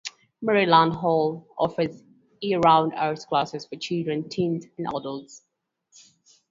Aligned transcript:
Maryland 0.41 0.93
Hall 0.93 1.47
offers 1.59 2.01
year-round 2.39 2.93
"arts 2.95 3.23
classes" 3.25 3.67
for 3.67 3.75
children, 3.75 4.27
teens 4.29 4.65
and 4.79 4.87
adults. 4.87 5.43